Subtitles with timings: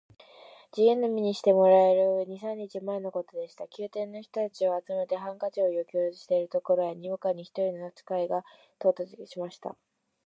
[0.75, 3.67] 自由の身にしてもらえる二三日前のことでした。
[3.77, 8.43] 宮廷の人たちを集めて、ハンカチの余興をしているところへ、にわかに一人の使が
[8.79, 9.75] 到着しました。